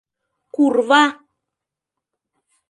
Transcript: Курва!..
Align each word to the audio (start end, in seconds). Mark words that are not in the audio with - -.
Курва!.. 0.55 1.03